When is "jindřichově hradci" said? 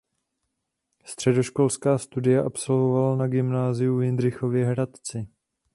4.03-5.27